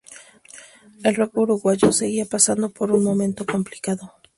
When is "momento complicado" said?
3.03-4.15